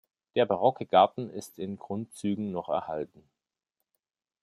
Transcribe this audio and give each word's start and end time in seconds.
Der 0.33 0.47
barocke 0.47 0.87
Garten 0.87 1.29
ist 1.29 1.59
in 1.59 1.77
Grundzügen 1.77 2.49
noch 2.51 2.69
erhalten. 2.69 3.23